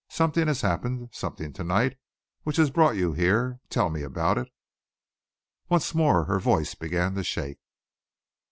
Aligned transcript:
Something 0.09 0.47
has 0.47 0.61
happened, 0.61 1.09
something 1.13 1.53
to 1.53 1.63
night, 1.63 1.95
which 2.41 2.57
has 2.57 2.71
brought 2.71 2.95
you 2.95 3.13
here. 3.13 3.59
Tell 3.69 3.91
me 3.91 4.01
about 4.01 4.39
it?" 4.39 4.47
Once 5.69 5.93
more 5.93 6.23
her 6.25 6.39
voice 6.39 6.73
began 6.73 7.13
to 7.13 7.23
shake. 7.23 7.59